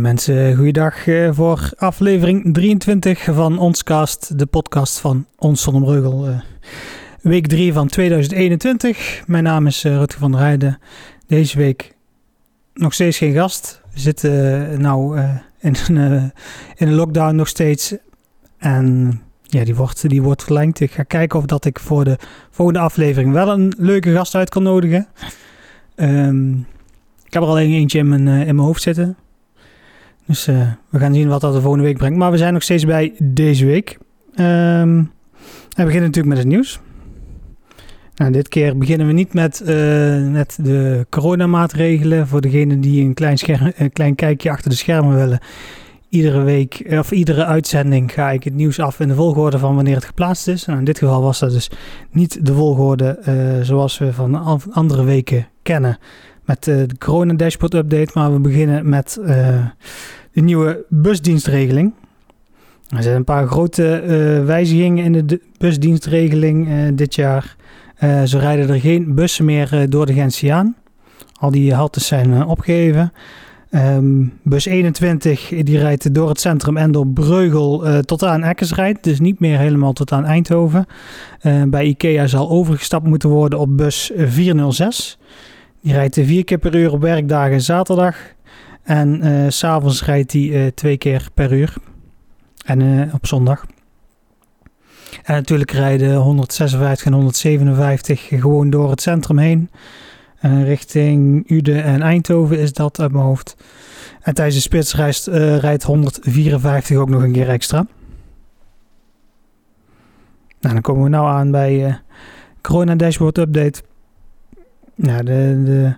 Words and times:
Mensen, 0.00 0.56
goeiedag 0.56 1.06
uh, 1.06 1.28
voor 1.32 1.70
aflevering 1.76 2.54
23 2.54 3.24
van 3.24 3.58
ons 3.58 3.82
cast, 3.82 4.38
de 4.38 4.46
podcast 4.46 4.98
van 4.98 5.26
Ons 5.38 5.62
Zonnebreugel. 5.62 6.28
Uh, 6.28 6.40
week 7.22 7.46
3 7.46 7.72
van 7.72 7.88
2021. 7.88 9.22
Mijn 9.26 9.44
naam 9.44 9.66
is 9.66 9.84
uh, 9.84 9.96
Rutger 9.96 10.20
van 10.20 10.30
der 10.30 10.40
Heijden. 10.40 10.78
Deze 11.26 11.58
week 11.58 11.94
nog 12.74 12.92
steeds 12.92 13.18
geen 13.18 13.32
gast. 13.32 13.80
We 13.92 14.00
zitten 14.00 14.80
nou 14.80 15.20
in, 15.58 15.76
een, 15.86 16.32
in 16.76 16.88
een 16.88 16.94
lockdown 16.94 17.34
nog 17.34 17.48
steeds. 17.48 17.94
En 18.58 19.20
ja, 19.42 19.64
die 19.64 19.74
wordt, 19.74 20.08
die 20.08 20.22
wordt 20.22 20.44
verlengd. 20.44 20.80
Ik 20.80 20.92
ga 20.92 21.02
kijken 21.02 21.38
of 21.38 21.44
dat 21.44 21.64
ik 21.64 21.78
voor 21.78 22.04
de 22.04 22.18
volgende 22.50 22.80
aflevering 22.80 23.32
wel 23.32 23.48
een 23.48 23.74
leuke 23.78 24.12
gast 24.12 24.34
uit 24.34 24.48
kan 24.48 24.62
nodigen. 24.62 25.06
Um, 25.96 26.66
ik 27.24 27.32
heb 27.32 27.42
er 27.42 27.48
alleen 27.48 27.72
eentje 27.72 27.98
in 27.98 28.08
mijn, 28.08 28.28
in 28.28 28.54
mijn 28.54 28.58
hoofd 28.58 28.82
zitten. 28.82 29.16
Dus 30.26 30.48
uh, 30.48 30.70
we 30.88 30.98
gaan 30.98 31.14
zien 31.14 31.28
wat 31.28 31.40
dat 31.40 31.52
de 31.52 31.60
volgende 31.60 31.84
week 31.84 31.98
brengt. 31.98 32.18
Maar 32.18 32.30
we 32.30 32.36
zijn 32.36 32.52
nog 32.52 32.62
steeds 32.62 32.84
bij 32.84 33.14
deze 33.18 33.66
week. 33.66 33.98
Um, 34.40 35.12
we 35.68 35.84
beginnen 35.84 36.02
natuurlijk 36.02 36.34
met 36.34 36.38
het 36.38 36.46
nieuws. 36.46 36.80
Nou, 38.16 38.32
dit 38.32 38.48
keer 38.48 38.78
beginnen 38.78 39.06
we 39.06 39.12
niet 39.12 39.34
met, 39.34 39.62
uh, 39.66 39.68
met 40.30 40.58
de 40.62 41.06
coronamaatregelen. 41.10 42.26
Voor 42.26 42.40
degenen 42.40 42.80
die 42.80 43.04
een 43.04 43.14
klein, 43.14 43.38
scherm, 43.38 43.72
een 43.76 43.92
klein 43.92 44.14
kijkje 44.14 44.50
achter 44.50 44.70
de 44.70 44.76
schermen 44.76 45.16
willen. 45.16 45.38
Iedere 46.08 46.42
week 46.42 46.86
of 46.90 47.10
iedere 47.10 47.44
uitzending 47.44 48.12
ga 48.12 48.30
ik 48.30 48.44
het 48.44 48.54
nieuws 48.54 48.80
af 48.80 49.00
in 49.00 49.08
de 49.08 49.14
volgorde 49.14 49.58
van 49.58 49.74
wanneer 49.74 49.94
het 49.94 50.04
geplaatst 50.04 50.48
is. 50.48 50.64
Nou, 50.64 50.78
in 50.78 50.84
dit 50.84 50.98
geval 50.98 51.22
was 51.22 51.38
dat 51.38 51.50
dus 51.50 51.70
niet 52.10 52.46
de 52.46 52.54
volgorde 52.54 53.18
zoals 53.62 53.98
we 53.98 54.12
van 54.12 54.62
andere 54.72 55.04
weken 55.04 55.48
kennen 55.62 55.98
met 56.46 56.64
de 56.64 56.86
corona 56.98 57.34
dashboard 57.34 57.74
update. 57.74 58.10
Maar 58.14 58.32
we 58.32 58.38
beginnen 58.38 58.88
met 58.88 59.18
de 60.32 60.42
nieuwe 60.42 60.84
busdienstregeling. 60.88 61.92
Er 62.88 63.02
zijn 63.02 63.16
een 63.16 63.24
paar 63.24 63.46
grote 63.46 64.02
uh, 64.02 64.44
wijzigingen 64.44 65.04
in 65.04 65.26
de 65.26 65.40
busdienstregeling 65.58 66.68
dit 66.94 67.14
jaar. 67.14 67.56
Zo 68.24 68.38
rijden 68.38 68.68
er 68.68 68.80
geen 68.80 69.14
bussen 69.14 69.44
meer 69.44 69.86
door 69.88 70.06
de 70.06 70.12
Gentiaan. 70.12 70.74
Al 71.40 71.50
die 71.50 71.74
haltes 71.74 72.06
zijn 72.06 72.44
opgegeven. 72.44 73.12
Um, 73.70 74.32
bus 74.42 74.66
21 74.66 75.48
die 75.48 75.78
rijdt 75.78 76.14
door 76.14 76.28
het 76.28 76.40
centrum 76.40 76.76
en 76.76 76.92
door 76.92 77.06
Breugel 77.06 77.84
tot 78.02 78.24
aan 78.24 78.42
Eckersrijd. 78.42 79.04
Dus 79.04 79.20
niet 79.20 79.40
meer 79.40 79.58
helemaal 79.58 79.92
tot 79.92 80.12
aan 80.12 80.24
Eindhoven. 80.24 80.86
bij 81.66 81.84
IKEA 81.84 82.26
zal 82.26 82.50
overgestapt 82.50 83.06
moeten 83.06 83.28
worden 83.28 83.58
op 83.58 83.76
bus 83.76 84.10
406. 84.16 85.18
Die 85.86 85.94
rijdt 85.94 86.14
vier 86.14 86.44
keer 86.44 86.58
per 86.58 86.74
uur 86.74 86.92
op 86.92 87.00
werkdagen 87.00 87.60
zaterdag. 87.60 88.16
En 88.82 89.26
uh, 89.26 89.44
s'avonds 89.48 90.04
rijdt 90.04 90.32
hij 90.32 90.42
uh, 90.42 90.66
twee 90.66 90.96
keer 90.96 91.28
per 91.34 91.52
uur. 91.52 91.74
En 92.64 92.80
uh, 92.80 93.14
op 93.14 93.26
zondag. 93.26 93.66
En 95.22 95.34
natuurlijk 95.34 95.70
rijden 95.70 96.16
156 96.16 97.06
en 97.06 97.12
157 97.12 98.28
gewoon 98.28 98.70
door 98.70 98.90
het 98.90 99.00
centrum 99.00 99.38
heen. 99.38 99.70
richting 100.40 101.50
Uden 101.50 101.82
en 101.82 102.02
Eindhoven 102.02 102.58
is 102.58 102.72
dat 102.72 103.00
uit 103.00 103.12
mijn 103.12 103.24
hoofd. 103.24 103.56
En 104.20 104.34
tijdens 104.34 104.56
de 104.56 104.62
spits 104.62 104.94
rijdt 105.60 105.82
154 105.82 106.96
ook 106.96 107.08
nog 107.08 107.22
een 107.22 107.32
keer 107.32 107.48
extra. 107.48 107.86
Nou, 110.60 110.74
dan 110.74 110.82
komen 110.82 111.02
we 111.02 111.08
nou 111.08 111.28
aan 111.28 111.50
bij 111.50 112.00
Corona 112.60 112.94
Dashboard 112.94 113.38
Update. 113.38 113.82
Nou, 114.96 115.24
de, 115.24 115.62
de 115.64 115.94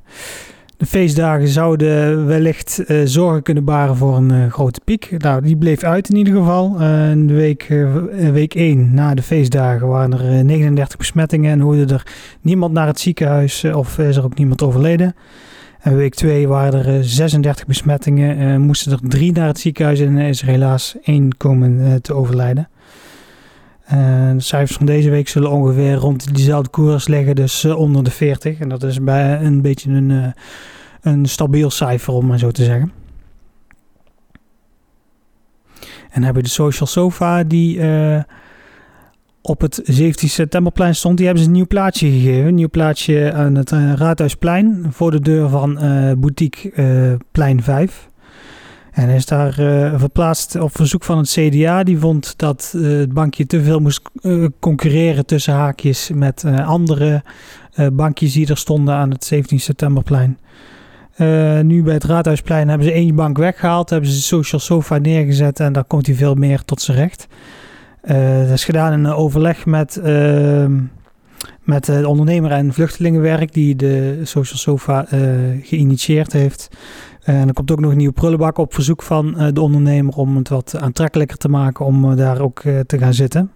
de 0.79 0.87
feestdagen 0.87 1.49
zouden 1.49 2.27
wellicht 2.27 2.83
uh, 2.87 3.01
zorgen 3.05 3.43
kunnen 3.43 3.65
baren 3.65 3.97
voor 3.97 4.17
een 4.17 4.33
uh, 4.33 4.53
grote 4.53 4.81
piek. 4.85 5.15
Nou, 5.19 5.43
die 5.43 5.57
bleef 5.57 5.83
uit 5.83 6.09
in 6.09 6.17
ieder 6.17 6.35
geval. 6.35 6.81
In 7.11 7.27
de 7.27 7.35
week, 7.35 7.67
week 8.33 8.55
1 8.55 8.95
na 8.95 9.15
de 9.15 9.23
feestdagen 9.23 9.89
waren 9.89 10.13
er 10.13 10.45
39 10.45 10.97
besmettingen 10.97 11.53
en 11.53 11.61
hoorde 11.61 11.95
er 11.95 12.07
niemand 12.41 12.73
naar 12.73 12.87
het 12.87 13.01
ziekenhuis 13.01 13.65
of 13.65 13.99
is 13.99 14.17
er 14.17 14.25
ook 14.25 14.39
niemand 14.39 14.63
overleden. 14.63 15.15
En 15.81 15.97
week 15.97 16.15
2 16.15 16.49
waren 16.49 16.87
er 16.87 17.05
36 17.05 17.67
besmettingen, 17.67 18.61
moesten 18.61 18.93
er 18.93 18.99
drie 19.03 19.33
naar 19.33 19.47
het 19.47 19.59
ziekenhuis 19.59 20.01
en 20.01 20.19
is 20.19 20.43
er 20.43 20.49
helaas 20.49 20.97
één 21.03 21.37
komen 21.37 22.03
te 22.03 22.15
overlijden. 22.15 22.69
De 23.89 24.35
cijfers 24.37 24.77
van 24.77 24.87
deze 24.87 25.11
week 25.11 25.29
zullen 25.29 25.51
ongeveer 25.51 25.95
rond 25.95 26.35
diezelfde 26.35 26.71
koers 26.71 27.09
liggen, 27.09 27.35
dus 27.35 27.65
onder 27.65 28.05
de 28.05 28.11
40. 28.11 28.59
En 28.59 28.69
dat 28.69 28.83
is 28.83 29.03
bij 29.03 29.41
een 29.41 29.63
beetje 29.63 29.91
een 29.91 30.35
een 31.01 31.27
stabiel 31.27 31.71
cijfer, 31.71 32.13
om 32.13 32.27
maar 32.27 32.39
zo 32.39 32.51
te 32.51 32.65
zeggen. 32.65 32.93
En 36.11 36.23
hebben 36.23 36.43
de 36.43 36.49
Social 36.49 36.87
Sofa, 36.89 37.45
die 37.45 37.77
uh, 37.77 38.23
op 39.43 39.61
het 39.61 39.81
17 39.85 40.29
septemberplein 40.29 40.95
stond. 40.95 41.17
Die 41.17 41.27
hebben 41.27 41.45
ze 41.45 41.49
een 41.49 41.57
nieuw 41.57 41.67
plaatsje 41.67 42.07
gegeven. 42.07 42.47
Een 42.47 42.55
nieuw 42.55 42.69
plaatsje 42.69 43.33
aan 43.33 43.55
het 43.55 43.71
Raadhuisplein. 43.71 44.87
Voor 44.91 45.11
de 45.11 45.21
deur 45.21 45.49
van 45.49 45.75
boutique 46.21 47.19
Plein 47.33 47.63
5. 47.63 48.08
En 48.93 49.09
is 49.09 49.27
daar 49.27 49.53
verplaatst 49.99 50.57
op 50.57 50.77
verzoek 50.77 51.05
van 51.05 51.19
het 51.19 51.31
CDA. 51.31 51.83
Die 51.83 51.99
vond 51.99 52.35
dat 52.37 52.75
het 52.79 53.13
bankje 53.13 53.47
te 53.47 53.63
veel 53.63 53.81
moest 53.81 54.03
concurreren 54.61 55.27
tussen 55.27 55.55
haakjes 55.55 56.11
met 56.15 56.45
andere 56.45 57.23
bankjes 57.93 58.33
die 58.33 58.49
er 58.49 58.57
stonden 58.57 58.95
aan 58.95 59.11
het 59.11 59.25
17 59.25 59.61
septemberplein. 59.61 60.39
Nu 61.63 61.83
bij 61.83 61.95
het 61.95 62.05
Raadhuisplein 62.05 62.69
hebben 62.69 62.87
ze 62.87 62.93
één 62.93 63.15
bank 63.15 63.39
weggehaald, 63.39 63.91
hebben 63.91 64.11
ze 64.11 64.23
social 64.23 64.61
sofa 64.61 64.99
neergezet 64.99 65.61
en 65.61 65.73
daar 65.73 65.85
komt 65.85 66.07
hij 66.07 66.15
veel 66.15 66.35
meer 66.35 66.65
tot 66.65 66.81
zijn 66.81 66.97
recht. 66.97 67.27
Dat 68.47 68.51
is 68.51 68.65
gedaan 68.65 68.93
in 68.93 69.07
overleg 69.07 69.67
met, 69.67 70.01
uh, 70.05 70.67
met 71.63 71.85
de 71.85 72.09
ondernemer 72.09 72.51
en 72.51 72.73
vluchtelingenwerk 72.73 73.53
die 73.53 73.77
de 73.77 74.21
social 74.23 74.59
sofa 74.59 75.07
geïnitieerd 75.63 76.33
heeft. 76.33 76.69
En 77.29 77.49
er 77.49 77.55
komt 77.55 77.71
ook 77.71 77.81
nog 77.81 77.91
een 77.91 77.97
nieuwe 77.97 78.13
prullenbak 78.13 78.59
op 78.59 78.75
verzoek 78.75 79.03
van 79.03 79.51
de 79.53 79.61
ondernemer 79.61 80.15
om 80.15 80.37
het 80.37 80.49
wat 80.49 80.77
aantrekkelijker 80.79 81.37
te 81.37 81.49
maken 81.49 81.85
om 81.85 82.17
daar 82.17 82.41
ook 82.41 82.61
te 82.61 82.99
gaan 82.99 83.15
zitten. 83.15 83.51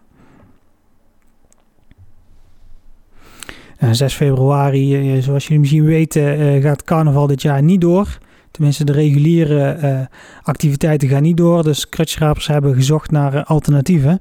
6 3.91 4.01
eh, 4.01 4.09
februari, 4.09 5.15
eh, 5.15 5.23
zoals 5.23 5.45
jullie 5.45 5.61
misschien 5.61 5.85
weten, 5.85 6.39
eh, 6.39 6.63
gaat 6.63 6.85
carnaval 6.85 7.27
dit 7.27 7.43
jaar 7.43 7.63
niet 7.63 7.81
door. 7.81 8.19
Tenminste, 8.51 8.85
de 8.85 8.93
reguliere 8.93 10.09
activiteiten 10.43 11.09
gaan 11.09 11.23
niet 11.23 11.37
door. 11.37 11.63
Dus 11.63 11.89
krutschrapers 11.89 12.47
hebben 12.47 12.75
gezocht 12.75 13.11
naar 13.11 13.45
alternatieven. 13.45 14.19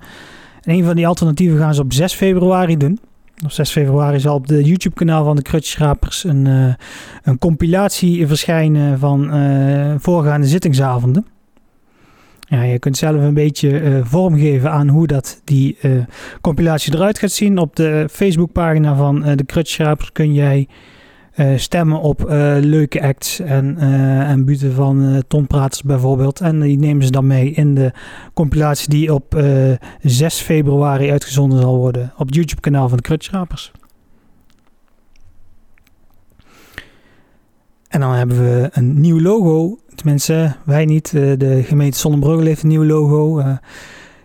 En 0.62 0.74
een 0.74 0.84
van 0.84 0.96
die 0.96 1.08
alternatieven 1.08 1.58
gaan 1.58 1.74
ze 1.74 1.82
op 1.82 1.94
6 1.94 2.14
februari 2.14 2.78
doen. 2.78 3.00
Op 3.44 3.52
6 3.52 3.72
februari 3.72 4.20
zal 4.20 4.36
op 4.36 4.48
de 4.48 4.64
YouTube-kanaal 4.64 5.24
van 5.24 5.36
de 5.36 5.42
Krutschrapers 5.42 6.24
een, 6.24 6.46
een 7.24 7.38
compilatie 7.40 8.28
verschijnen 8.28 9.00
van 9.00 9.30
voorgaande 10.00 10.48
zittingsavonden. 10.48 11.26
Ja, 12.52 12.62
je 12.62 12.80
kunt 12.80 12.98
zelf 12.98 13.22
een 13.22 13.34
beetje 13.34 13.82
uh, 13.82 14.00
vormgeven 14.04 14.72
aan 14.72 14.88
hoe 14.88 15.08
dat 15.08 15.42
die 15.44 15.78
uh, 15.82 15.92
compilatie 16.42 16.94
eruit 16.94 17.20
gaat 17.20 17.32
zien. 17.32 17.58
Op 17.58 17.76
de 17.76 18.08
Facebookpagina 18.12 18.96
van 18.96 19.28
uh, 19.28 19.36
de 19.36 19.44
Krutschrapers 19.46 20.12
kun 20.12 20.34
jij 20.34 20.68
stemmen 21.56 22.00
op 22.02 22.26
leuke 22.60 23.02
acts 23.02 23.40
en, 23.40 23.78
en 24.28 24.46
buten 24.46 24.74
van 24.74 25.24
tonpraters 25.28 25.82
bijvoorbeeld. 25.82 26.42
En 26.42 26.60
die 26.60 26.78
nemen 26.78 27.06
ze 27.06 27.12
dan 27.12 27.28
mee 27.28 27.52
in 27.52 27.76
de 27.76 27.92
compilatie 28.34 28.90
die 28.90 29.14
op 29.14 29.44
6 30.02 30.40
februari 30.40 31.12
uitgezonden 31.12 31.62
zal 31.62 31.78
worden 31.78 32.14
op 32.18 32.26
het 32.26 32.36
YouTube 32.36 32.62
kanaal 32.62 32.88
van 32.88 32.98
de 32.98 33.04
Krutschrapers. 33.04 33.72
En 37.88 38.00
dan 38.00 38.14
hebben 38.14 38.38
we 38.38 38.70
een 38.72 39.02
nieuw 39.02 39.22
logo 39.22 39.82
Tenminste, 40.02 40.56
wij 40.66 40.86
niet. 40.86 41.14
Eh, 41.14 41.32
de 41.38 41.64
gemeente 41.64 41.98
Zonnebreugel 41.98 42.46
heeft 42.46 42.64
een 42.64 42.70
nieuw 42.70 42.86
logo. 42.86 43.44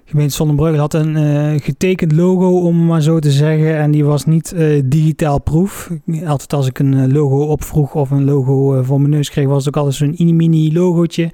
Eh, 0.06 0.12
gemeente 0.12 0.35
Zonnebreugel 0.35 0.81
had 0.81 0.94
een 0.94 1.17
uh, 1.17 1.61
getekend 1.61 2.12
logo, 2.12 2.61
om 2.61 2.87
maar 2.87 3.03
zo 3.03 3.19
te 3.19 3.31
zeggen. 3.31 3.76
En 3.76 3.91
die 3.91 4.05
was 4.05 4.25
niet 4.25 4.53
uh, 4.56 4.82
digitaal 4.85 5.41
proef. 5.41 5.91
Altijd 6.26 6.53
als 6.53 6.67
ik 6.67 6.79
een 6.79 7.12
logo 7.12 7.44
opvroeg 7.44 7.94
of 7.94 8.11
een 8.11 8.25
logo 8.25 8.82
voor 8.82 9.00
mijn 9.00 9.11
neus 9.11 9.31
kreeg, 9.31 9.47
was 9.47 9.64
het 9.64 9.76
ook 9.76 9.85
altijd 9.85 10.17
zo'n 10.17 10.37
mini 10.37 10.73
logootje. 10.73 11.31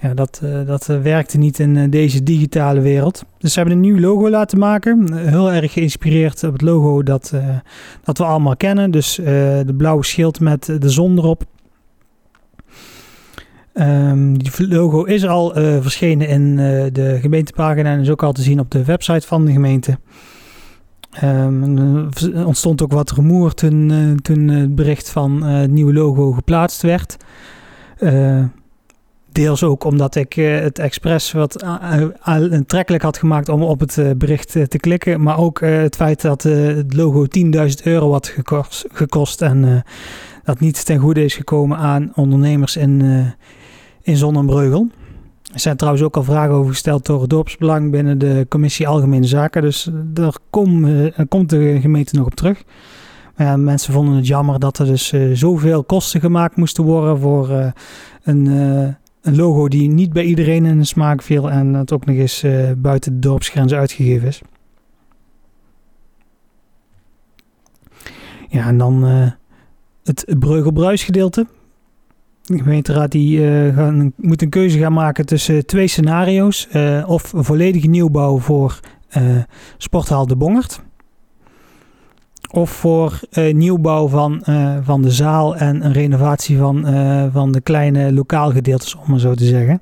Ja, 0.00 0.14
dat, 0.14 0.42
dat 0.66 0.86
werkte 0.86 1.38
niet 1.38 1.58
in 1.58 1.90
deze 1.90 2.22
digitale 2.22 2.80
wereld. 2.80 3.24
Dus 3.38 3.52
ze 3.52 3.58
hebben 3.58 3.76
een 3.76 3.82
nieuw 3.82 3.98
logo 3.98 4.30
laten 4.30 4.58
maken. 4.58 5.14
heel 5.14 5.52
erg 5.52 5.72
geïnspireerd 5.72 6.44
op 6.44 6.52
het 6.52 6.62
logo 6.62 7.02
dat, 7.02 7.34
dat 8.04 8.18
we 8.18 8.24
allemaal 8.24 8.56
kennen. 8.56 8.90
Dus 8.90 9.14
de 9.14 9.74
blauwe 9.76 10.04
schild 10.04 10.40
met 10.40 10.64
de 10.64 10.90
zon 10.90 11.18
erop. 11.18 11.44
Um, 13.80 14.38
die 14.38 14.68
logo 14.68 15.04
is 15.04 15.26
al 15.26 15.58
uh, 15.58 15.76
verschenen 15.80 16.28
in 16.28 16.42
uh, 16.58 16.84
de 16.92 17.18
gemeentepagina 17.20 17.92
en 17.92 18.00
is 18.00 18.10
ook 18.10 18.22
al 18.22 18.32
te 18.32 18.42
zien 18.42 18.60
op 18.60 18.70
de 18.70 18.84
website 18.84 19.26
van 19.26 19.44
de 19.44 19.52
gemeente. 19.52 19.98
Er 21.10 22.46
ontstond 22.46 22.82
ook 22.82 22.92
wat 22.92 23.10
rumoer 23.10 23.54
toen, 23.54 24.18
toen 24.22 24.48
het 24.48 24.74
bericht 24.74 25.10
van 25.10 25.42
het 25.42 25.70
nieuwe 25.70 25.92
logo 25.92 26.32
geplaatst 26.32 26.82
werd. 26.82 27.16
deels 29.32 29.62
ook 29.62 29.84
omdat 29.84 30.14
ik 30.14 30.32
het 30.32 30.78
expres 30.78 31.32
wat 31.32 31.64
aantrekkelijk 32.20 33.02
had 33.02 33.18
gemaakt 33.18 33.48
om 33.48 33.62
op 33.62 33.80
het 33.80 34.18
bericht 34.18 34.50
te 34.50 34.78
klikken. 34.78 35.22
Maar 35.22 35.38
ook 35.38 35.60
het 35.60 35.96
feit 35.96 36.20
dat 36.20 36.42
het 36.42 36.94
logo 36.94 37.26
10.000 37.26 37.50
euro 37.82 38.12
had 38.12 38.28
gekost, 38.28 38.84
gekost 38.92 39.42
en 39.42 39.84
dat 40.44 40.60
niet 40.60 40.84
ten 40.84 40.98
goede 40.98 41.24
is 41.24 41.34
gekomen 41.34 41.76
aan 41.78 42.12
ondernemers 42.14 42.76
in, 42.76 43.02
in 44.10 44.16
Zonnebreugel. 44.16 44.88
Er 45.52 45.60
zijn 45.60 45.76
trouwens 45.76 46.04
ook 46.04 46.16
al 46.16 46.22
vragen 46.22 46.54
over 46.54 46.70
gesteld 46.70 47.06
door 47.06 47.20
het 47.20 47.30
dorpsbelang 47.30 47.90
binnen 47.90 48.18
de 48.18 48.46
commissie 48.48 48.88
Algemene 48.88 49.26
Zaken. 49.26 49.62
Dus 49.62 49.88
daar, 49.92 50.34
komt 50.50 51.50
de 51.50 51.78
gemeente 51.80 52.16
nog 52.16 52.26
op 52.26 52.34
terug. 52.34 52.62
Maar 53.36 53.46
ja, 53.46 53.56
mensen 53.56 53.92
vonden 53.92 54.14
het 54.14 54.26
jammer 54.26 54.58
dat 54.58 54.78
er 54.78 54.86
dus 54.86 55.12
uh, 55.12 55.36
zoveel 55.36 55.84
kosten 55.84 56.20
gemaakt 56.20 56.56
moesten 56.56 56.84
worden 56.84 57.18
voor 57.18 57.50
een, 58.22 58.46
een, 59.22 59.36
logo 59.36 59.68
die 59.68 59.88
niet 59.88 60.12
bij 60.12 60.24
iedereen 60.24 60.64
in 60.64 60.78
de 60.78 60.84
smaak 60.84 61.22
viel 61.22 61.50
en 61.50 61.74
het 61.74 61.92
ook 61.92 62.04
nog 62.04 62.16
eens 62.16 62.44
buiten 62.76 63.12
de 63.12 63.18
dorpsgrenzen 63.18 63.78
uitgegeven 63.78 64.28
is. 64.28 64.40
Ja, 68.48 68.66
en 68.66 68.78
dan 68.78 69.04
het 70.04 70.24
Breugelbruis 70.38 71.02
gedeelte. 71.02 71.46
De 72.50 72.58
gemeenteraad 72.58 73.12
die, 73.12 73.40
gaan, 73.72 74.12
moet 74.16 74.42
een 74.42 74.48
keuze 74.48 74.78
gaan 74.78 74.92
maken 74.92 75.26
tussen 75.26 75.66
twee 75.66 75.86
scenario's. 75.86 76.68
Uh, 76.72 77.08
of 77.08 77.32
een 77.32 77.44
volledige 77.44 77.86
nieuwbouw 77.86 78.38
voor 78.38 78.80
uh, 79.16 79.22
Sporthal 79.76 80.26
de 80.26 80.36
Bongert. 80.36 80.80
Of 82.50 82.70
voor 82.70 83.20
nieuwbouw 83.52 84.08
van, 84.08 84.42
van 84.82 85.02
de 85.02 85.10
zaal 85.10 85.56
en 85.56 85.84
een 85.84 85.92
renovatie 85.92 86.58
van, 86.58 86.86
van 87.32 87.52
de 87.52 87.60
kleine 87.60 88.12
lokaalgedeeltes, 88.12 88.94
om 88.94 89.04
maar 89.06 89.18
zo 89.18 89.34
te 89.34 89.44
zeggen. 89.44 89.80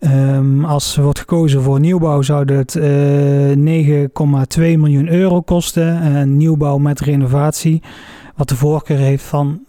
Um, 0.00 0.64
als 0.64 0.96
er 0.96 1.02
wordt 1.02 1.18
gekozen 1.18 1.62
voor 1.62 1.80
nieuwbouw 1.80 2.22
zou 2.22 2.52
het 2.52 2.78
9,2 2.78 2.82
miljoen 4.56 5.08
euro 5.08 5.40
kosten. 5.40 6.36
nieuwbouw 6.36 6.78
met 6.78 7.00
renovatie, 7.00 7.82
wat 8.36 8.48
de 8.48 8.56
voorkeur 8.56 8.98
heeft 8.98 9.24
van 9.24 9.60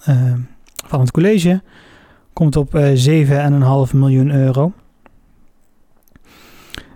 van 0.90 1.00
het 1.00 1.12
college 1.12 1.62
komt 2.34 2.56
op 2.56 2.76
uh, 2.76 3.22
eh, 3.22 3.88
7,5 3.88 3.96
miljoen 3.96 4.32
euro. 4.32 4.72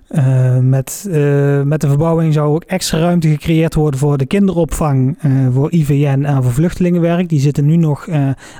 Uh, 0.09 0.57
met, 0.57 1.05
uh, 1.07 1.61
met 1.61 1.81
de 1.81 1.87
verbouwing 1.87 2.33
zou 2.33 2.53
ook 2.55 2.63
extra 2.63 2.99
ruimte 2.99 3.27
gecreëerd 3.27 3.73
worden 3.73 3.99
voor 3.99 4.17
de 4.17 4.25
kinderopvang, 4.25 5.17
voor 5.51 5.71
IVN 5.71 6.23
en 6.23 6.43
voor 6.43 6.51
vluchtelingenwerk. 6.51 7.29
Die 7.29 7.39
zitten 7.39 7.65
nu 7.65 7.75
nog 7.75 8.09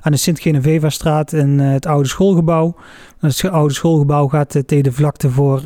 aan 0.02 0.12
de 0.12 0.18
Sint-Genevevastraat 0.18 1.34
in 1.34 1.60
het 1.60 1.86
oude 1.86 2.08
schoolgebouw. 2.08 2.76
Het 3.20 3.50
oude 3.50 3.74
schoolgebouw 3.74 4.28
gaat 4.28 4.64
tegen 4.66 4.84
de 4.84 4.92
vlakte 4.92 5.30
voor, 5.30 5.64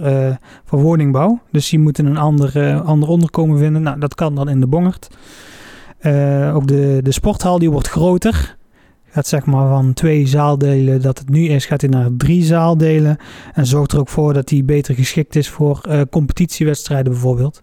voor 0.66 0.82
woningbouw. 0.82 1.40
Dus 1.52 1.70
die 1.70 1.80
moeten 1.80 2.06
een 2.06 2.18
ander, 2.18 2.82
ander 2.82 3.10
onderkomen 3.10 3.58
vinden. 3.58 3.82
Nou, 3.82 4.00
dat 4.00 4.16
kan 4.16 4.36
dan 4.36 4.50
in 4.50 4.60
de 4.60 4.68
Bongert. 4.68 5.08
ook 6.54 6.68
de, 6.68 7.00
de 7.04 7.12
sporthal 7.12 7.60
die 7.60 7.72
wordt 7.72 7.90
groter 7.90 8.58
gaat 9.18 9.28
zeg 9.28 9.46
maar 9.46 9.68
van 9.68 9.94
twee 9.94 10.28
zaaldelen 10.28 11.02
dat 11.02 11.20
het 11.20 11.30
nu 11.30 11.48
is, 11.48 11.66
gaat 11.66 11.82
hij 11.82 11.90
naar 11.90 12.10
drie 12.18 12.44
zaaldelen. 12.44 13.18
En 13.54 13.66
zorgt 13.66 13.92
er 13.92 14.00
ook 14.00 14.10
voor 14.10 14.34
dat 14.34 14.50
hij 14.50 14.66
beter 14.66 14.96
geschikt 14.96 15.36
is 15.36 15.50
voor 15.50 15.82
uh, 15.90 16.02
competitiewedstrijden 16.10 17.12
bijvoorbeeld. 17.12 17.62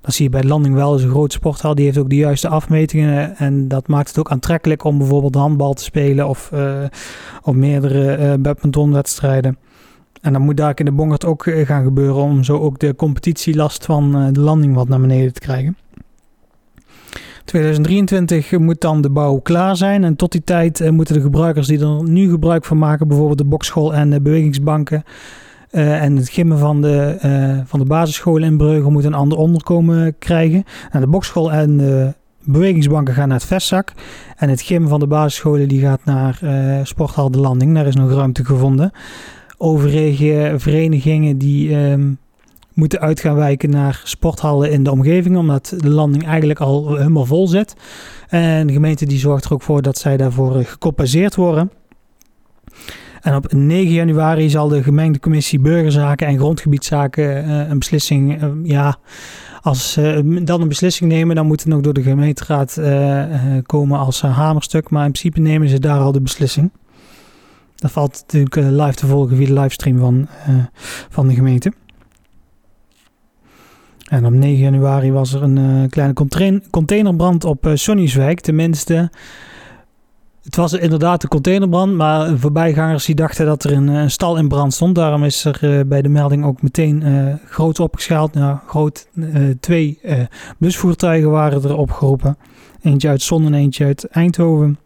Dat 0.00 0.14
zie 0.14 0.24
je 0.24 0.30
bij 0.30 0.42
landing 0.42 0.74
wel, 0.74 0.94
is 0.94 1.02
een 1.02 1.10
grote 1.10 1.34
sporthal. 1.34 1.74
Die 1.74 1.84
heeft 1.84 1.98
ook 1.98 2.08
de 2.08 2.16
juiste 2.16 2.48
afmetingen. 2.48 3.36
En 3.36 3.68
dat 3.68 3.88
maakt 3.88 4.08
het 4.08 4.18
ook 4.18 4.30
aantrekkelijk 4.30 4.84
om 4.84 4.98
bijvoorbeeld 4.98 5.34
handbal 5.34 5.72
te 5.72 5.82
spelen 5.82 6.28
of 6.28 6.50
uh, 6.54 6.84
op 7.42 7.54
meerdere 7.54 8.18
uh, 8.18 8.34
badmintonwedstrijden. 8.38 9.58
En 10.20 10.32
dan 10.32 10.42
moet 10.42 10.56
daar 10.56 10.72
in 10.78 10.84
de 10.84 10.92
Bongert 10.92 11.24
ook 11.24 11.42
gaan 11.42 11.84
gebeuren 11.84 12.22
om 12.22 12.44
zo 12.44 12.58
ook 12.58 12.78
de 12.78 12.94
competitielast 12.94 13.84
van 13.84 14.32
de 14.32 14.40
landing 14.40 14.74
wat 14.74 14.88
naar 14.88 15.00
beneden 15.00 15.32
te 15.32 15.40
krijgen. 15.40 15.76
2023 17.44 18.58
moet 18.58 18.80
dan 18.80 19.00
de 19.00 19.10
bouw 19.10 19.36
klaar 19.36 19.76
zijn. 19.76 20.04
En 20.04 20.16
tot 20.16 20.32
die 20.32 20.44
tijd 20.44 20.80
eh, 20.80 20.90
moeten 20.90 21.14
de 21.14 21.20
gebruikers 21.20 21.66
die 21.66 21.80
er 21.80 22.02
nu 22.02 22.30
gebruik 22.30 22.64
van 22.64 22.78
maken, 22.78 23.08
bijvoorbeeld 23.08 23.38
de 23.38 23.44
bokschool 23.44 23.94
en 23.94 24.10
de 24.10 24.20
bewegingsbanken. 24.20 25.04
Uh, 25.72 26.02
en 26.02 26.16
het 26.16 26.28
gimmen 26.28 26.58
van 26.58 26.80
de, 26.80 27.18
uh, 27.24 27.60
van 27.64 27.80
de 27.80 27.86
basisscholen 27.86 28.48
in 28.48 28.56
Breugel 28.56 28.90
moet 28.90 29.04
een 29.04 29.14
ander 29.14 29.38
onderkomen 29.38 30.18
krijgen. 30.18 30.64
Nou, 30.92 31.04
de 31.04 31.10
bokschool 31.10 31.52
en 31.52 31.76
de 31.76 32.14
bewegingsbanken 32.44 33.14
gaan 33.14 33.28
naar 33.28 33.36
het 33.36 33.46
vestzak. 33.46 33.92
En 34.36 34.48
het 34.48 34.60
gym 34.60 34.88
van 34.88 35.00
de 35.00 35.06
basisscholen 35.06 35.68
die 35.68 35.80
gaat 35.80 36.04
naar 36.04 36.40
Sporthal 36.82 37.30
de 37.30 37.38
Landing. 37.38 37.74
Daar 37.74 37.86
is 37.86 37.96
nog 37.96 38.12
ruimte 38.12 38.44
gevonden. 38.44 38.92
Overige 39.56 40.54
verenigingen 40.56 41.38
die 41.38 41.76
um, 41.76 42.18
moeten 42.80 43.00
uit 43.00 43.20
gaan 43.20 43.36
wijken 43.36 43.70
naar 43.70 44.00
sporthallen 44.04 44.70
in 44.70 44.82
de 44.82 44.90
omgeving, 44.90 45.36
omdat 45.36 45.74
de 45.76 45.90
landing 45.90 46.26
eigenlijk 46.26 46.60
al 46.60 46.96
helemaal 46.96 47.24
vol 47.24 47.48
zit. 47.48 47.74
En 48.28 48.66
de 48.66 48.72
gemeente 48.72 49.06
die 49.06 49.18
zorgt 49.18 49.44
er 49.44 49.52
ook 49.52 49.62
voor 49.62 49.82
dat 49.82 49.98
zij 49.98 50.16
daarvoor 50.16 50.58
eh, 50.58 50.66
gecompenseerd 50.66 51.34
worden. 51.34 51.70
En 53.20 53.34
op 53.34 53.52
9 53.52 53.92
januari 53.92 54.50
zal 54.50 54.68
de 54.68 54.82
gemengde 54.82 55.20
commissie 55.20 55.58
Burgerzaken 55.58 56.26
en 56.26 56.38
Grondgebiedszaken 56.38 57.44
uh, 57.44 57.68
een 57.68 57.78
beslissing, 57.78 58.42
uh, 58.42 58.48
ja, 58.62 58.96
als 59.60 59.92
ze 59.92 60.40
dan 60.44 60.60
een 60.60 60.68
beslissing 60.68 61.10
nemen, 61.10 61.36
dan 61.36 61.46
moet 61.46 61.60
het 61.60 61.68
nog 61.68 61.80
door 61.80 61.92
de 61.92 62.02
gemeenteraad 62.02 62.80
komen 63.66 63.98
als 63.98 64.22
hamerstuk. 64.22 64.90
Maar 64.90 65.04
in 65.04 65.12
principe 65.12 65.40
nemen 65.40 65.68
ze 65.68 65.78
daar 65.78 65.98
al 65.98 66.12
de 66.12 66.20
beslissing. 66.20 66.70
Dat 67.76 67.90
valt 67.90 68.24
natuurlijk 68.26 68.54
live 68.56 68.94
te 68.94 69.06
volgen 69.06 69.36
via 69.36 69.46
de 69.46 69.52
livestream 69.52 69.98
van, 69.98 70.28
van 71.08 71.28
de 71.28 71.34
gemeente. 71.34 71.72
En 74.10 74.26
op 74.26 74.32
9 74.32 74.58
januari 74.58 75.12
was 75.12 75.32
er 75.32 75.42
een 75.42 75.56
uh, 75.56 75.88
kleine 75.88 76.14
containerbrand 76.70 77.44
op 77.44 77.66
uh. 77.66 78.34
Tenminste, 78.34 79.10
het 80.42 80.56
was 80.56 80.72
inderdaad 80.72 81.22
een 81.22 81.28
containerbrand, 81.28 81.94
maar 81.94 82.38
voorbijgangers 82.38 83.04
die 83.04 83.14
dachten 83.14 83.46
dat 83.46 83.64
er 83.64 83.72
een, 83.72 83.88
eh, 83.88 84.06
stal 84.06 84.36
in 84.36 84.48
brand 84.48 84.74
stond. 84.74 84.94
Daarom 84.94 85.24
is 85.24 85.44
er 85.44 85.86
bij 85.86 86.02
de 86.02 86.08
melding 86.08 86.44
ook 86.44 86.62
meteen 86.62 87.04
groot 87.46 87.80
opgeschaald. 87.80 88.34
Nou, 88.34 88.58
groot, 88.66 89.08
twee 89.60 90.00
busvoertuigen 90.58 91.30
waren 91.30 91.62
er 91.62 91.76
opgeroepen. 91.76 92.36
Eentje 92.82 93.08
uit 93.08 93.22
Zon 93.22 93.44
en 93.44 93.54
eentje 93.54 93.84
uit 93.84 94.04
Eindhoven. 94.04 94.78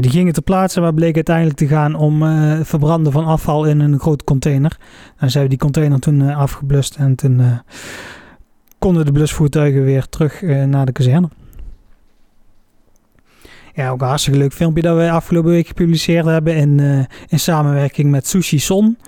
Die 0.00 0.10
gingen 0.10 0.32
ter 0.32 0.42
plaatse, 0.42 0.80
maar 0.80 0.94
bleek 0.94 1.14
uiteindelijk 1.14 1.56
te 1.56 1.66
gaan 1.66 1.94
om 1.94 2.22
verbranden 2.64 3.12
van 3.12 3.24
afval 3.24 3.64
in 3.64 3.80
een 3.80 3.98
grote 3.98 4.24
container. 4.24 4.78
En 5.16 5.30
ze 5.30 5.38
hebben 5.38 5.56
die 5.56 5.66
container 5.66 5.98
toen 5.98 6.34
afgeblust 6.34 6.96
en 6.96 7.14
toen 7.14 7.42
konden 8.82 9.04
de 9.04 9.12
blusvoertuigen 9.12 9.84
weer 9.84 10.08
terug 10.08 10.42
uh, 10.42 10.64
naar 10.64 10.86
de 10.86 10.92
kazerne. 10.92 11.28
Ja, 13.74 13.90
ook 13.90 14.00
een 14.00 14.06
hartstikke 14.06 14.38
leuk 14.38 14.52
filmpje 14.52 14.82
dat 14.82 14.96
we 14.96 15.10
afgelopen 15.10 15.50
week 15.50 15.66
gepubliceerd 15.66 16.24
hebben 16.24 16.56
in, 16.56 16.78
uh, 16.78 16.98
in 17.28 17.38
samenwerking 17.38 18.10
met 18.10 18.26
Sushi 18.26 18.58
Son. 18.58 18.98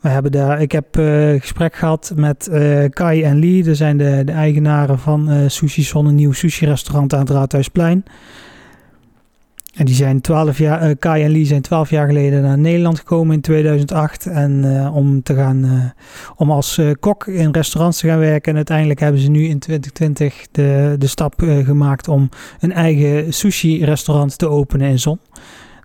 We 0.00 0.08
hebben 0.08 0.32
daar, 0.32 0.60
ik 0.60 0.72
heb 0.72 0.96
uh, 0.96 1.40
gesprek 1.40 1.74
gehad 1.74 2.12
met 2.16 2.48
Kai 2.90 3.22
en 3.22 3.38
Lee. 3.38 3.62
Dat 3.62 3.76
zijn 3.76 3.96
de, 3.96 4.22
de 4.24 4.32
eigenaren 4.32 4.98
van 4.98 5.50
Sushi 5.50 5.82
Son, 5.82 6.06
een 6.06 6.14
nieuw 6.14 6.32
sushi 6.32 6.66
restaurant 6.66 7.14
aan 7.14 7.20
het 7.20 7.30
Raadhuisplein. 7.30 8.04
En 9.74 9.84
die 9.84 9.94
zijn 9.94 10.20
12 10.20 10.58
jaar, 10.58 10.88
uh, 10.88 10.94
Kai 10.98 11.22
en 11.22 11.30
Lee 11.30 11.44
zijn 11.44 11.62
12 11.62 11.90
jaar 11.90 12.06
geleden 12.06 12.42
naar 12.42 12.58
Nederland 12.58 12.98
gekomen 12.98 13.34
in 13.34 13.40
2008. 13.40 14.26
En 14.26 14.64
uh, 14.64 14.96
om, 14.96 15.22
te 15.22 15.34
gaan, 15.34 15.64
uh, 15.64 15.84
om 16.36 16.50
als 16.50 16.80
kok 17.00 17.26
in 17.26 17.52
restaurants 17.52 17.98
te 17.98 18.06
gaan 18.06 18.18
werken. 18.18 18.50
En 18.50 18.56
uiteindelijk 18.56 19.00
hebben 19.00 19.20
ze 19.20 19.30
nu 19.30 19.44
in 19.44 19.58
2020 19.58 20.46
de, 20.50 20.96
de 20.98 21.06
stap 21.06 21.34
gemaakt 21.64 22.08
om 22.08 22.28
een 22.60 22.72
eigen 22.72 23.34
sushi-restaurant 23.34 24.38
te 24.38 24.48
openen 24.48 24.88
in 24.88 24.98
Zon. 24.98 25.18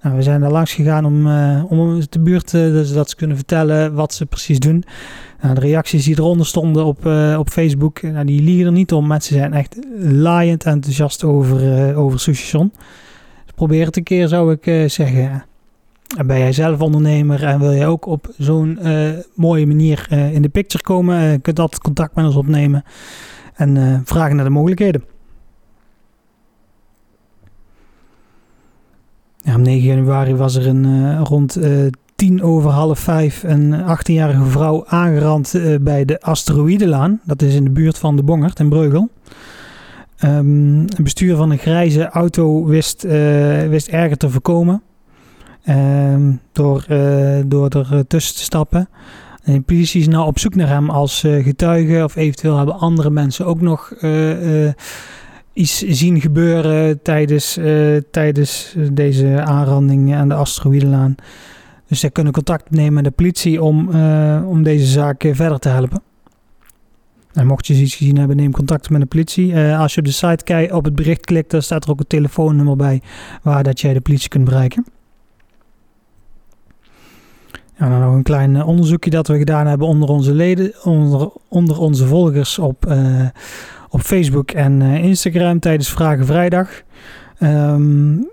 Nou, 0.01 0.15
we 0.15 0.22
zijn 0.22 0.41
daar 0.41 0.51
langs 0.51 0.74
gegaan 0.74 1.05
om, 1.05 1.27
om 1.63 2.01
de 2.10 2.19
buurt, 2.19 2.51
dus 2.51 2.93
dat 2.93 3.10
ze 3.10 3.15
kunnen 3.15 3.36
vertellen 3.36 3.93
wat 3.93 4.13
ze 4.13 4.25
precies 4.25 4.60
doen. 4.60 4.84
Nou, 5.41 5.53
de 5.53 5.62
reacties 5.62 6.05
die 6.05 6.17
eronder 6.17 6.46
stonden 6.46 6.86
op, 6.86 7.05
op 7.38 7.50
Facebook, 7.50 8.01
nou, 8.01 8.25
die 8.25 8.41
liegen 8.41 8.65
er 8.65 8.72
niet 8.72 8.93
om. 8.93 9.08
Mensen 9.08 9.36
zijn 9.36 9.53
echt 9.53 9.77
laaiend 10.00 10.63
enthousiast 10.63 11.24
over, 11.24 11.96
over 11.96 12.19
Sushi 12.19 12.48
Zon. 12.48 12.72
Probeer 13.60 13.86
het 13.86 13.98
een 13.98 14.04
keer, 14.04 14.28
zou 14.28 14.51
ik 14.51 14.66
uh, 14.66 14.89
zeggen. 14.89 15.46
En 16.18 16.28
ben 16.28 16.39
jij 16.39 16.54
zelf 16.54 16.82
ondernemer 16.82 17.44
en 17.44 17.60
wil 17.60 17.74
jij 17.74 17.88
ook 17.88 18.06
op 18.06 18.34
zo'n 18.38 18.80
uh, 18.82 19.10
mooie 19.36 19.68
manier 19.68 20.08
uh, 20.12 20.34
in 20.34 20.42
de 20.42 20.50
picture 20.50 20.84
komen, 20.84 21.42
kunt 21.42 21.60
altijd 21.60 21.82
contact 21.82 22.16
met 22.16 22.25
ons 22.25 22.36
opnemen 22.36 22.84
en 23.56 24.01
vragen 24.06 24.36
naar 24.36 24.46
de 24.46 24.51
mogelijkheden. 24.51 25.04
Ja, 29.38 29.56
op 29.56 29.62
9 29.62 29.88
januari 29.88 30.36
was 30.36 30.56
er 30.56 30.68
een, 30.68 31.18
rond 31.24 31.60
tien 32.16 32.44
over 32.44 32.70
half 32.70 33.00
vijf 33.00 33.44
een 33.44 33.74
18-jarige 33.74 34.46
vrouw 34.46 34.86
aangerand 34.86 35.62
bij 35.82 36.06
de 36.06 36.22
Asteroïdenlaan. 36.22 37.22
Dat 37.24 37.42
is 37.42 37.56
in 37.56 37.63
de 37.63 37.72
buurt 37.72 37.98
van 37.98 38.16
de 38.16 38.24
Bongert 38.24 38.60
in 38.60 38.70
Breugel. 38.70 39.10
Um, 40.26 40.80
het 40.80 41.04
bestuur 41.04 41.36
van 41.36 41.52
een 41.52 41.58
grijze 41.58 42.10
auto 42.10 42.66
wist, 42.66 43.06
uh, 43.06 43.12
wist 43.68 43.88
erger 43.88 44.18
te 44.18 44.30
voorkomen. 44.30 44.82
ehm, 45.64 46.32
door, 46.52 46.86
door 47.46 47.70
er 47.70 48.08
tussen 48.08 48.36
te 48.36 48.42
stappen. 48.42 48.90
En 49.44 49.54
de 49.54 49.62
politie 49.62 50.02
is 50.02 50.08
nou 50.08 50.26
op 50.26 50.40
zoek 50.40 50.56
naar 50.56 50.68
hem 50.68 50.90
als 50.90 51.20
getuige 51.20 52.04
of 52.04 52.16
eventueel 52.16 52.58
hebben 52.58 52.80
andere 52.80 53.10
mensen 53.10 53.46
ook 53.46 53.62
nog 53.62 53.94
iets 55.54 55.78
zien 55.78 56.22
gebeuren 56.22 57.02
tijdens, 57.02 57.60
tijdens 58.12 58.76
deze 58.92 59.42
aanranding 59.42 60.16
aan 60.16 60.28
de 60.28 60.34
asteroïdelaan. 60.34 61.16
Dus 61.88 62.00
zij 62.00 62.10
kunnen 62.10 62.34
contact 62.34 62.72
nemen 62.72 62.94
met 62.94 63.04
de 63.04 63.12
politie 63.12 63.64
om, 63.64 63.90
om 64.46 64.64
deze 64.64 64.86
zaak 64.86 65.26
verder 65.32 65.60
te 65.60 65.70
helpen. 65.70 66.02
En 67.33 67.48
mocht 67.48 67.67
je 67.67 67.74
iets 67.74 67.95
gezien 67.95 68.17
hebben, 68.17 68.36
neem 68.36 68.51
contact 68.51 68.89
met 68.89 69.01
de 69.01 69.07
politie. 69.07 69.51
Uh, 69.51 69.79
als 69.79 69.93
je 69.93 70.00
op 70.00 70.05
de 70.05 70.12
site 70.12 70.43
kijkt, 70.43 70.71
op 70.71 70.83
het 70.86 70.95
bericht 70.95 71.25
klikt, 71.25 71.51
dan 71.51 71.62
staat 71.62 71.83
er 71.83 71.89
ook 71.89 72.00
een 72.00 72.07
telefoonnummer 72.07 72.75
bij 72.75 73.01
waar 73.43 73.63
dat 73.63 73.81
jij 73.81 73.93
de 73.93 74.01
politie 74.01 74.29
kunt 74.29 74.45
bereiken. 74.45 74.86
En 77.75 77.89
dan 77.89 78.00
nog 78.00 78.13
een 78.13 78.24
klein 78.24 78.55
eh, 78.55 78.67
onderzoekje 78.67 79.09
dat 79.09 79.27
we 79.27 79.38
gedaan 79.38 79.67
hebben 79.67 79.88
onder 79.88 80.09
onze 80.09 80.33
leden, 80.33 80.74
onder, 80.83 81.31
onder 81.48 81.79
onze 81.79 82.07
volgers 82.07 82.59
op, 82.59 82.86
uh, 82.86 83.27
op 83.89 84.01
Facebook 84.01 84.51
en 84.51 84.81
Instagram 84.81 85.59
tijdens 85.59 85.89
Vragen 85.89 86.25
Vrijdag. 86.25 86.81
Um, 87.39 88.29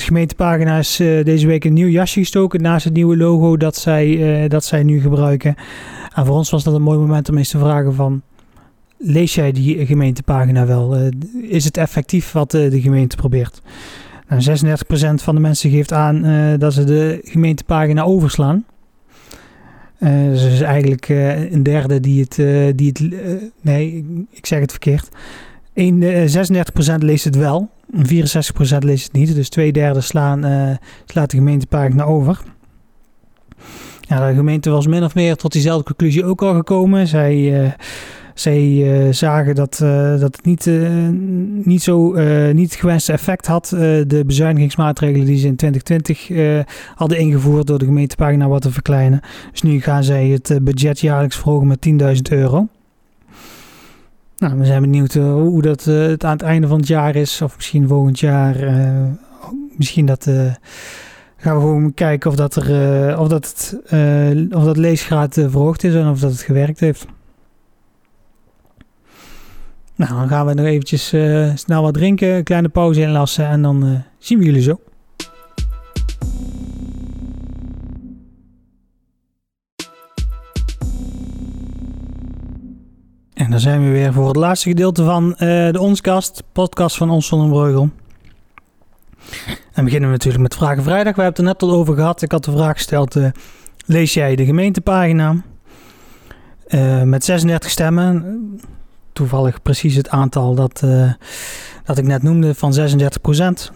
de 0.00 0.06
gemeentepagina 0.06 0.78
is 0.78 0.96
deze 1.24 1.46
week 1.46 1.64
een 1.64 1.72
nieuw 1.72 1.88
jasje 1.88 2.20
gestoken 2.20 2.62
naast 2.62 2.84
het 2.84 2.92
nieuwe 2.92 3.16
logo 3.16 3.56
dat 3.56 3.76
zij, 3.76 4.48
dat 4.48 4.64
zij 4.64 4.82
nu 4.82 5.00
gebruiken. 5.00 5.54
En 6.14 6.26
voor 6.26 6.36
ons 6.36 6.50
was 6.50 6.64
dat 6.64 6.74
een 6.74 6.82
mooi 6.82 6.98
moment 6.98 7.28
om 7.28 7.38
eens 7.38 7.50
te 7.50 7.58
vragen 7.58 7.94
van... 7.94 8.22
Lees 9.02 9.34
jij 9.34 9.52
die 9.52 9.86
gemeentepagina 9.86 10.66
wel? 10.66 10.96
Uh, 10.96 11.08
is 11.40 11.64
het 11.64 11.76
effectief 11.76 12.32
wat 12.32 12.54
uh, 12.54 12.70
de 12.70 12.80
gemeente 12.80 13.16
probeert? 13.16 13.62
Nou, 14.28 14.42
36% 14.42 15.14
van 15.14 15.34
de 15.34 15.40
mensen 15.40 15.70
geeft 15.70 15.92
aan 15.92 16.26
uh, 16.26 16.58
dat 16.58 16.72
ze 16.72 16.84
de 16.84 17.20
gemeentepagina 17.24 18.02
overslaan. 18.02 18.64
dus 19.98 20.44
is 20.44 20.60
eigenlijk 20.60 21.08
een 21.50 21.62
derde 21.62 22.00
die 22.00 22.20
het... 22.20 22.34
die 22.76 22.88
het 22.88 23.00
nee, 23.60 24.04
ik 24.30 24.46
zeg 24.46 24.60
het 24.60 24.70
verkeerd. 24.70 25.08
Een, 25.74 26.02
36% 26.02 26.94
leest 26.98 27.24
het 27.24 27.36
wel. 27.36 27.70
64% 27.94 28.78
leest 28.78 29.04
het 29.04 29.12
niet. 29.12 29.34
Dus 29.34 29.48
twee 29.48 29.72
derde 29.72 30.00
slaan, 30.00 30.78
slaat 31.04 31.30
de 31.30 31.36
gemeentepagina 31.36 32.04
over. 32.04 32.40
Ja, 34.00 34.28
de 34.28 34.34
gemeente 34.34 34.70
was 34.70 34.86
min 34.86 35.04
of 35.04 35.14
meer 35.14 35.36
tot 35.36 35.52
diezelfde 35.52 35.84
conclusie 35.84 36.24
ook 36.24 36.42
al 36.42 36.54
gekomen. 36.54 37.06
Zij, 37.08 37.36
uh, 37.36 37.70
zij 38.34 38.62
uh, 38.62 39.12
zagen 39.12 39.54
dat, 39.54 39.76
dat 40.18 40.36
het 40.36 40.44
niet, 40.44 40.70
niet 41.66 41.82
zo 41.82 42.12
niet 42.52 42.74
gewenste 42.74 43.12
effect 43.12 43.46
had. 43.46 43.68
de 44.06 44.22
bezuinigingsmaatregelen 44.26 45.26
die 45.26 45.38
ze 45.38 45.46
in 45.46 45.56
2020 45.56 46.64
hadden 46.94 47.18
ingevoerd 47.18 47.66
door 47.66 47.78
de 47.78 47.84
gemeentepagina 47.84 48.48
wat 48.48 48.62
te 48.62 48.70
verkleinen. 48.70 49.20
Dus 49.50 49.62
nu 49.62 49.80
gaan 49.80 50.04
zij 50.04 50.26
het 50.28 50.58
budget 50.62 51.00
jaarlijks 51.00 51.36
verhogen 51.36 51.66
met 51.66 51.86
10.000 52.16 52.38
euro. 52.38 52.68
Nou, 54.40 54.58
we 54.58 54.64
zijn 54.64 54.80
benieuwd 54.80 55.14
hoe 55.14 55.62
dat 55.62 55.84
het 55.84 56.24
aan 56.24 56.32
het 56.32 56.42
einde 56.42 56.66
van 56.66 56.78
het 56.78 56.86
jaar 56.86 57.16
is. 57.16 57.42
Of 57.42 57.56
misschien 57.56 57.88
volgend 57.88 58.20
jaar. 58.20 58.56
misschien 59.76 60.06
dat 60.06 60.24
gaan 61.36 61.54
we 61.54 61.60
gewoon 61.60 61.94
kijken 61.94 62.30
of 62.30 62.36
dat, 62.36 62.56
er, 62.56 63.18
of 63.18 63.28
dat, 63.28 63.44
het, 63.44 63.78
of 64.54 64.64
dat 64.64 64.76
leesgraad 64.76 65.34
verhoogd 65.34 65.84
is 65.84 65.94
en 65.94 66.08
of 66.08 66.20
dat 66.20 66.30
het 66.30 66.40
gewerkt 66.40 66.80
heeft. 66.80 67.06
Nou, 69.94 70.14
dan 70.14 70.28
gaan 70.28 70.46
we 70.46 70.54
nog 70.54 70.66
eventjes 70.66 71.14
snel 71.54 71.82
wat 71.82 71.94
drinken, 71.94 72.34
een 72.34 72.44
kleine 72.44 72.68
pauze 72.68 73.00
inlassen 73.00 73.46
en 73.46 73.62
dan 73.62 74.02
zien 74.18 74.38
we 74.38 74.44
jullie 74.44 74.62
zo. 74.62 74.80
En 83.40 83.50
dan 83.50 83.60
zijn 83.60 83.84
we 83.84 83.90
weer 83.90 84.12
voor 84.12 84.26
het 84.26 84.36
laatste 84.36 84.68
gedeelte 84.68 85.04
van 85.04 85.34
de 85.38 85.78
Onskast, 85.78 86.42
podcast 86.52 86.96
van 86.96 87.10
Ons 87.10 87.26
Zonder. 87.26 87.88
En 89.72 89.84
beginnen 89.84 90.08
we 90.08 90.14
natuurlijk 90.16 90.42
met 90.42 90.54
Vragen 90.54 90.82
Vrijdag. 90.82 91.14
We 91.14 91.22
hebben 91.22 91.24
het 91.24 91.38
er 91.38 91.44
net 91.44 91.62
al 91.62 91.78
over 91.78 91.94
gehad. 91.94 92.22
Ik 92.22 92.32
had 92.32 92.44
de 92.44 92.50
vraag 92.50 92.72
gesteld: 92.72 93.16
uh, 93.16 93.28
lees 93.86 94.14
jij 94.14 94.36
de 94.36 94.44
gemeentepagina? 94.44 95.36
Uh, 96.68 97.02
met 97.02 97.24
36 97.24 97.70
stemmen. 97.70 98.60
Toevallig 99.12 99.62
precies 99.62 99.94
het 99.94 100.08
aantal 100.08 100.54
dat, 100.54 100.82
uh, 100.84 101.12
dat 101.84 101.98
ik 101.98 102.04
net 102.04 102.22
noemde 102.22 102.54
van 102.54 102.72
36 102.72 103.20
procent. 103.20 103.72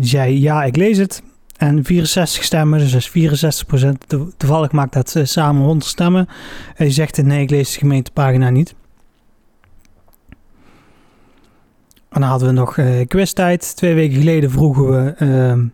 zei 0.00 0.40
ja, 0.40 0.64
ik 0.64 0.76
lees 0.76 0.98
het. 0.98 1.22
En 1.60 1.84
64 1.84 2.44
stemmen, 2.44 2.78
dus 2.78 2.90
dat 2.90 3.00
is 3.00 3.08
64 3.08 3.66
procent. 3.66 4.06
Toevallig 4.36 4.72
maakt 4.72 4.92
dat 4.92 5.16
samen 5.22 5.62
100 5.62 5.90
stemmen. 5.90 6.28
Hij 6.74 6.90
zegt 6.90 7.22
nee, 7.22 7.42
ik 7.42 7.50
lees 7.50 7.72
de 7.72 7.78
gemeentepagina 7.78 8.50
niet. 8.50 8.74
En 12.08 12.20
dan 12.20 12.22
hadden 12.22 12.48
we 12.48 12.54
nog 12.54 12.76
uh, 12.76 13.06
quiztijd. 13.06 13.76
Twee 13.76 13.94
weken 13.94 14.18
geleden 14.18 14.50
vroegen 14.50 14.90
we 14.90 15.14
uh, 15.18 15.64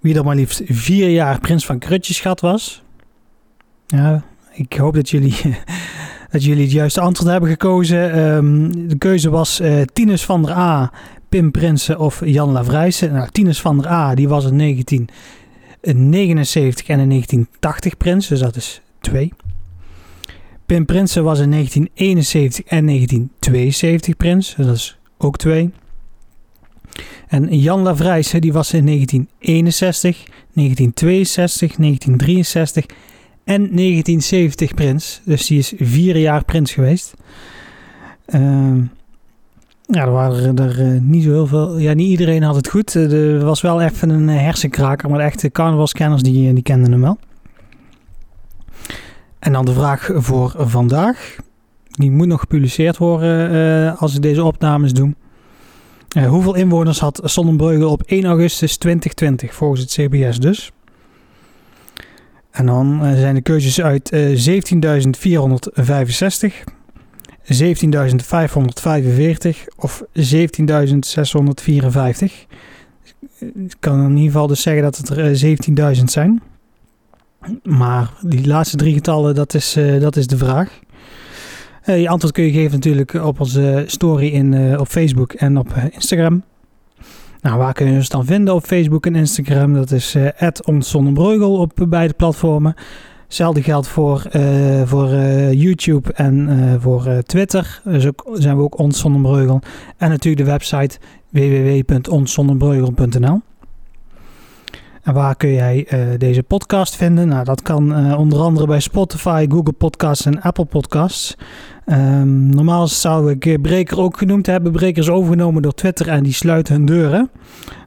wie 0.00 0.14
er 0.14 0.24
maar 0.24 0.36
liefst 0.36 0.62
vier 0.64 1.08
jaar 1.08 1.40
prins 1.40 1.66
van 1.66 1.78
Krutjeschat 1.78 2.40
was. 2.40 2.82
Ja, 3.86 4.22
ik 4.52 4.72
hoop 4.72 4.94
dat 4.94 5.10
jullie, 5.10 5.36
dat 6.32 6.44
jullie 6.44 6.62
het 6.62 6.72
juiste 6.72 7.00
antwoord 7.00 7.30
hebben 7.30 7.50
gekozen. 7.50 8.18
Um, 8.18 8.88
de 8.88 8.98
keuze 8.98 9.30
was 9.30 9.60
uh, 9.60 9.82
Tinus 9.92 10.24
van 10.24 10.42
der 10.42 10.56
A, 10.56 10.92
Pim 11.30 11.50
Prinsen 11.50 11.98
of 11.98 12.22
Jan 12.24 12.50
Lavrijsen. 12.50 13.12
Nou, 13.12 13.28
Tinus 13.32 13.60
van 13.60 13.78
der 13.78 13.90
A 13.90 14.14
die 14.14 14.28
was 14.28 14.44
in 14.44 14.58
1979 14.58 16.88
en 16.88 16.98
in 16.98 17.08
1980 17.08 17.96
prins, 17.96 18.28
dus 18.28 18.40
dat 18.40 18.56
is 18.56 18.80
twee. 19.00 19.32
Pim 20.66 20.84
Prinsen 20.84 21.24
was 21.24 21.38
in 21.38 21.50
1971 21.50 22.64
en 22.64 22.86
1972 22.86 24.16
prins, 24.16 24.54
dus 24.54 24.66
dat 24.66 24.76
is 24.76 24.98
ook 25.18 25.36
twee. 25.36 25.70
En 27.28 27.58
Jan 27.58 27.82
Lavrijsen 27.82 28.40
die 28.40 28.52
was 28.52 28.72
in 28.72 28.86
1961, 28.86 30.16
1962, 30.52 31.76
1963 31.76 32.86
en 33.44 33.76
1970 33.76 34.74
prins. 34.74 35.20
Dus 35.24 35.46
die 35.46 35.58
is 35.58 35.72
vier 35.76 36.16
jaar 36.16 36.44
prins 36.44 36.72
geweest. 36.72 37.14
Uh, 38.26 38.76
ja, 39.90 40.04
er 40.04 40.10
waren 40.10 40.56
er 40.56 40.80
uh, 40.80 41.00
niet 41.00 41.22
zo 41.22 41.30
heel 41.30 41.46
veel. 41.46 41.78
Ja, 41.78 41.92
niet 41.92 42.08
iedereen 42.08 42.42
had 42.42 42.56
het 42.56 42.68
goed. 42.68 42.94
Uh, 42.94 43.38
er 43.38 43.44
was 43.44 43.60
wel 43.60 43.80
even 43.80 44.08
een 44.08 44.28
hersenkraker, 44.28 45.10
maar 45.10 45.18
de 45.18 45.24
echte 45.24 45.50
carnavalskenners 45.50 46.22
die, 46.22 46.48
eh, 46.48 46.54
die 46.54 46.62
kenden 46.62 46.92
hem 46.92 47.00
wel. 47.00 47.18
En 49.38 49.52
dan 49.52 49.64
de 49.64 49.72
vraag 49.72 50.10
voor 50.14 50.54
vandaag. 50.56 51.36
Die 51.90 52.10
moet 52.10 52.26
nog 52.26 52.40
gepubliceerd 52.40 52.96
worden 52.96 53.96
als 53.96 54.14
ik 54.14 54.22
deze 54.22 54.44
opnames 54.44 54.92
doe. 54.92 55.14
Uh, 56.16 56.28
hoeveel 56.28 56.54
inwoners 56.54 56.98
had 56.98 57.20
Sonnenbreugel 57.24 57.90
op 57.90 58.02
1 58.02 58.24
augustus 58.24 58.76
2020 58.76 59.54
volgens 59.54 59.80
het 59.80 59.90
CBS 59.90 60.38
dus? 60.38 60.72
En 62.50 62.66
dan 62.66 63.00
zijn 63.16 63.34
de 63.34 63.40
keuzes 63.40 63.80
uit 63.80 64.12
17.465, 64.14 66.64
17.545 67.44 67.48
of 69.76 70.02
17.654. 70.12 70.22
Ik 73.38 73.76
kan 73.80 74.04
in 74.04 74.10
ieder 74.16 74.32
geval 74.32 74.46
dus 74.46 74.62
zeggen 74.62 74.82
dat 74.82 74.96
het 74.96 75.08
er 75.08 75.96
17.000 75.96 76.04
zijn. 76.04 76.42
Maar 77.62 78.12
die 78.20 78.46
laatste 78.46 78.76
drie 78.76 78.94
getallen, 78.94 79.34
dat 79.34 79.54
is, 79.54 79.76
dat 80.00 80.16
is 80.16 80.26
de 80.26 80.36
vraag. 80.36 80.78
Uh, 81.86 82.00
je 82.00 82.08
antwoord 82.08 82.34
kun 82.34 82.44
je 82.44 82.52
geven 82.52 82.72
natuurlijk 82.72 83.14
op 83.14 83.40
onze 83.40 83.84
story 83.86 84.26
in, 84.26 84.78
op 84.78 84.88
Facebook 84.88 85.32
en 85.32 85.58
op 85.58 85.74
Instagram. 85.90 86.42
Nou, 87.40 87.58
waar 87.58 87.72
kun 87.72 87.86
je 87.86 87.96
ons 87.96 88.08
dan 88.08 88.24
vinden 88.24 88.54
op 88.54 88.64
Facebook 88.64 89.06
en 89.06 89.14
Instagram? 89.14 89.74
Dat 89.74 89.90
is 89.90 90.14
uh, 90.14 90.28
op 91.40 91.86
beide 91.88 92.14
platformen. 92.14 92.74
Hetzelfde 93.30 93.62
geldt 93.62 93.88
voor, 93.88 94.22
voor 94.84 95.08
YouTube 95.50 96.12
en 96.12 96.78
voor 96.80 97.22
Twitter. 97.26 97.80
Dus 97.84 98.06
ook, 98.06 98.28
zijn 98.32 98.56
we 98.56 98.62
ook 98.62 98.78
Ons 98.78 99.04
En 99.04 99.60
natuurlijk 99.96 100.44
de 100.44 100.50
website 100.50 100.98
www.onszonderbreugel.nl 101.30 103.40
en 105.02 105.14
waar 105.14 105.36
kun 105.36 105.52
jij 105.52 105.88
deze 106.18 106.42
podcast 106.42 106.96
vinden? 106.96 107.28
Nou, 107.28 107.44
dat 107.44 107.62
kan 107.62 108.14
onder 108.16 108.38
andere 108.38 108.66
bij 108.66 108.80
Spotify, 108.80 109.46
Google 109.48 109.72
Podcasts 109.72 110.26
en 110.26 110.40
Apple 110.40 110.64
Podcasts. 110.64 111.36
Um, 111.86 112.54
normaal 112.54 112.88
zou 112.88 113.30
ik 113.38 113.62
Breker 113.62 114.00
ook 114.00 114.16
genoemd 114.16 114.46
hebben. 114.46 114.72
Breker 114.72 115.02
is 115.02 115.08
overgenomen 115.08 115.62
door 115.62 115.74
Twitter 115.74 116.08
en 116.08 116.22
die 116.22 116.32
sluiten 116.32 116.74
hun 116.74 116.84
deuren. 116.84 117.30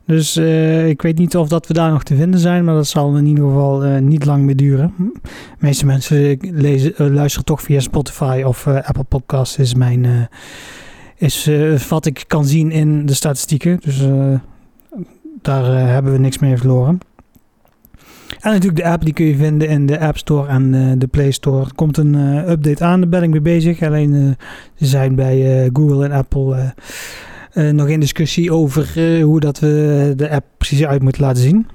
Dus 0.06 0.38
ik 0.88 1.02
weet 1.02 1.18
niet 1.18 1.38
of 1.38 1.48
dat 1.48 1.68
we 1.68 1.74
daar 1.74 1.92
nog 1.92 2.04
te 2.04 2.16
vinden 2.16 2.40
zijn, 2.40 2.64
maar 2.64 2.76
dat 2.76 2.88
zal 2.88 3.18
in 3.18 3.26
ieder 3.26 3.44
geval 3.44 3.82
niet 4.02 4.26
lang 4.26 4.44
meer 4.44 4.56
duren. 4.56 4.94
De 4.98 5.22
meeste 5.60 5.86
mensen 5.86 6.38
lezen, 6.42 7.14
luisteren 7.14 7.46
toch 7.46 7.62
via 7.62 7.80
Spotify 7.80 8.44
of 8.46 8.68
Apple 8.68 9.04
Podcasts 9.04 9.58
is 9.58 9.76
mijn 9.76 10.30
is 11.16 11.50
wat 11.90 12.06
ik 12.06 12.24
kan 12.28 12.46
zien 12.46 12.72
in 12.72 13.06
de 13.06 13.14
statistieken. 13.14 13.80
Dus 13.84 14.02
daar 15.44 15.88
hebben 15.88 16.12
we 16.12 16.20
niks 16.20 16.40
meer 16.40 16.58
verloren. 16.58 17.00
En 18.40 18.52
natuurlijk 18.52 18.84
de 18.84 18.90
app, 18.90 19.04
die 19.04 19.14
kun 19.14 19.26
je 19.26 19.36
vinden 19.36 19.68
in 19.68 19.86
de 19.86 20.00
App 20.00 20.18
Store 20.18 20.48
en 20.48 21.00
de 21.00 21.08
Play 21.08 21.32
Store. 21.32 21.66
Er 21.66 21.76
komt 21.76 21.98
een 21.98 22.16
update 22.50 22.84
aan, 22.84 23.00
daar 23.00 23.10
ben 23.10 23.24
ik 23.24 23.30
mee 23.30 23.42
bezig. 23.42 23.82
Alleen 23.82 24.38
ze 24.76 24.86
zijn 24.86 25.16
bij 25.16 25.70
Google 25.74 26.06
en 26.06 26.12
Apple 26.12 26.74
nog 27.72 27.88
in 27.88 28.00
discussie 28.00 28.52
over 28.54 29.22
hoe 29.22 29.40
dat 29.40 29.60
we 29.60 30.14
de 30.16 30.30
app 30.30 30.46
precies 30.58 30.86
uit 30.86 31.02
moeten 31.02 31.22
laten 31.22 31.42
zien. 31.42 31.68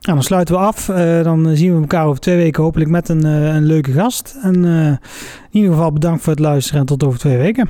Nou, 0.00 0.14
dan 0.16 0.22
sluiten 0.22 0.54
we 0.54 0.60
af. 0.60 0.86
dan 1.22 1.56
zien 1.56 1.74
we 1.74 1.80
elkaar 1.80 2.06
over 2.06 2.20
twee 2.20 2.36
weken 2.36 2.62
hopelijk 2.62 2.90
met 2.90 3.08
een, 3.08 3.24
een 3.24 3.64
leuke 3.64 3.92
gast. 3.92 4.38
En 4.42 4.64
in 4.64 4.98
ieder 5.50 5.70
geval 5.70 5.92
bedankt 5.92 6.22
voor 6.22 6.32
het 6.32 6.42
luisteren 6.42 6.80
en 6.80 6.86
tot 6.86 7.04
over 7.04 7.18
twee 7.18 7.36
weken. 7.36 7.68